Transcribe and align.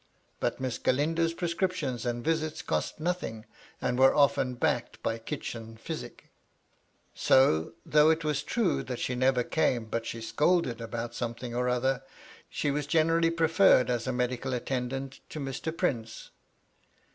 But 0.39 0.59
Miss 0.59 0.79
Galindo's 0.79 1.31
prescriptions 1.35 2.07
and 2.07 2.25
visits 2.25 2.63
cost 2.63 2.99
nothing, 2.99 3.45
and 3.79 3.99
were 3.99 4.15
often 4.15 4.55
backed 4.55 5.03
by 5.03 5.19
kitchen 5.19 5.77
physic; 5.77 6.31
so, 7.13 7.73
though 7.85 8.09
it 8.09 8.23
was 8.23 8.41
true 8.41 8.81
that 8.81 8.97
she 8.97 9.13
never 9.13 9.43
came 9.43 9.85
but 9.85 10.07
she 10.07 10.19
scolded 10.19 10.81
about 10.81 11.13
something 11.13 11.53
or 11.53 11.69
other, 11.69 12.01
she 12.49 12.71
was 12.71 12.87
generally 12.87 13.29
preferred 13.29 13.91
as 13.91 14.07
medical 14.07 14.53
attendant 14.55 15.19
to 15.29 15.39
Mr. 15.39 15.71
Prince. 15.77 16.31